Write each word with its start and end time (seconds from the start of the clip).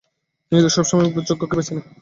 নিয়তি 0.51 0.69
সবসময় 0.75 1.07
যোগ্যকে 1.29 1.55
বেছে 1.57 1.71
নেয়। 1.75 1.85